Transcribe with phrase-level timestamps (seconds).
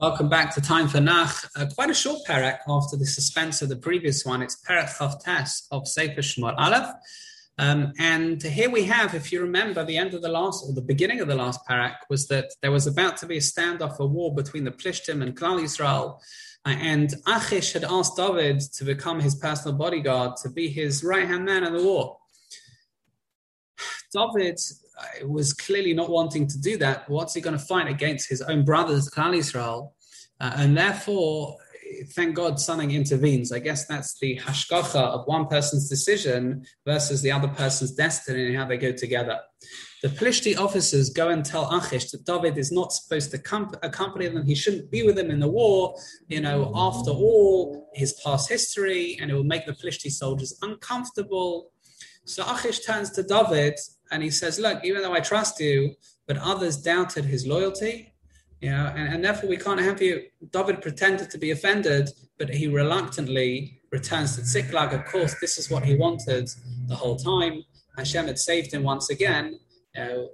[0.00, 1.50] Welcome back to Time for Nach.
[1.54, 4.40] Uh, quite a short parak after the suspense of the previous one.
[4.40, 6.90] It's parak Chavtes of Sefer Shmuel Aleph.
[7.58, 10.80] Um, and here we have, if you remember, the end of the last, or the
[10.80, 14.06] beginning of the last parak, was that there was about to be a standoff, a
[14.06, 16.18] war between the Plishtim and Klal Yisrael.
[16.64, 21.28] Uh, and Achish had asked David to become his personal bodyguard, to be his right
[21.28, 22.16] hand man in the war.
[24.14, 24.58] David
[25.24, 27.08] was clearly not wanting to do that.
[27.08, 29.92] What's he going to fight against his own brothers, Klal Yisrael?
[30.40, 31.56] Uh, and therefore,
[32.14, 33.52] thank God something intervenes.
[33.52, 38.56] I guess that's the hashgacha of one person's decision versus the other person's destiny and
[38.56, 39.38] how they go together.
[40.02, 44.28] The Plishti officers go and tell Achish that David is not supposed to com- accompany
[44.28, 44.46] them.
[44.46, 45.94] He shouldn't be with them in the war.
[46.28, 51.70] You know, after all, his past history, and it will make the Plishti soldiers uncomfortable.
[52.24, 53.74] So Achish turns to David
[54.10, 55.94] and he says, Look, even though I trust you,
[56.26, 58.12] but others doubted his loyalty,
[58.60, 60.22] you know, and, and therefore we can't have you.
[60.50, 64.92] David pretended to be offended, but he reluctantly returns to Ziklag.
[64.92, 66.50] Of course, this is what he wanted
[66.86, 67.64] the whole time.
[67.96, 69.58] Hashem had saved him once again
[69.94, 70.28] you know,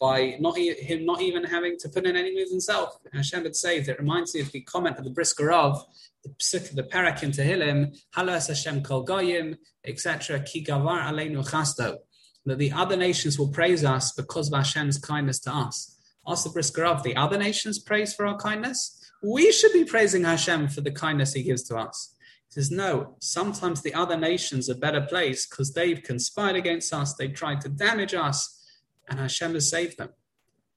[0.00, 2.96] by not him not even having to put in any moves himself.
[3.12, 3.88] Hashem had saved.
[3.88, 5.84] It reminds me of the comment of the Brisker of
[6.24, 10.40] the psuk, the parak in Tehillim, Halas Hashem kol goyim, etc.
[10.40, 11.98] Ki gavar aleinu chasto
[12.46, 15.96] that the other nations will praise us because of Hashem's kindness to us.
[16.26, 18.98] Ask the Brisker of the other nations praise for our kindness.
[19.22, 22.14] We should be praising Hashem for the kindness He gives to us.
[22.48, 27.14] He says, no, sometimes the other nations are better placed because they've conspired against us,
[27.14, 28.62] they've tried to damage us,
[29.08, 30.10] and Hashem has saved them.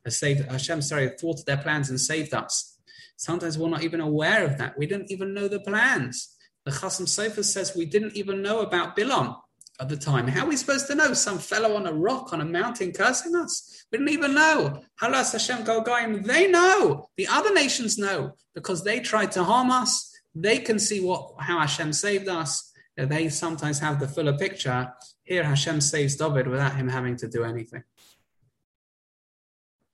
[0.04, 2.78] Has saved Hashem, sorry, thwarted their plans and saved us.
[3.18, 4.78] Sometimes we're not even aware of that.
[4.78, 6.36] We didn't even know the plans.
[6.64, 9.36] The Chasam Sofer says we didn't even know about Bilam
[9.80, 10.28] at the time.
[10.28, 11.14] How are we supposed to know?
[11.14, 13.86] Some fellow on a rock on a mountain cursing us?
[13.92, 14.82] We didn't even know.
[15.02, 17.10] Halas Hashem Golgoyim, they know.
[17.18, 20.12] The other nations know because they tried to harm us.
[20.34, 22.72] They can see what how Hashem saved us.
[22.98, 24.94] They sometimes have the fuller picture.
[25.24, 27.84] Here Hashem saves David without him having to do anything.